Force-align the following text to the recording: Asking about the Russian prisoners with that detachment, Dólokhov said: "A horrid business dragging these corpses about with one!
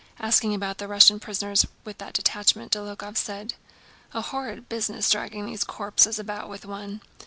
Asking 0.19 0.55
about 0.55 0.79
the 0.79 0.87
Russian 0.87 1.19
prisoners 1.19 1.63
with 1.83 1.99
that 1.99 2.13
detachment, 2.15 2.71
Dólokhov 2.71 3.17
said: 3.17 3.53
"A 4.15 4.21
horrid 4.21 4.67
business 4.67 5.07
dragging 5.11 5.45
these 5.45 5.63
corpses 5.63 6.17
about 6.17 6.49
with 6.49 6.65
one! 6.65 7.01